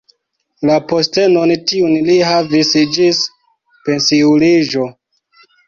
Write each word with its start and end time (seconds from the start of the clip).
La 0.69 0.77
postenon 0.91 1.53
tiun 1.73 1.93
li 2.09 2.17
havis 2.31 2.73
ĝis 2.97 3.21
pensiuliĝo. 3.87 4.91